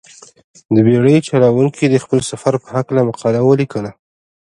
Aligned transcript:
دې 0.73 0.81
بېړۍ 0.87 1.17
چلوونکي 1.27 1.85
د 1.89 1.95
خپل 2.03 2.19
سفر 2.29 2.53
په 2.63 2.67
هلکه 2.75 3.01
مقاله 3.09 3.39
ولیکله. 3.43 3.91